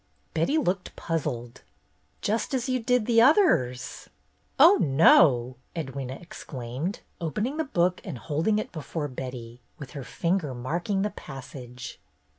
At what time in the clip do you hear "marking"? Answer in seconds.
10.55-11.03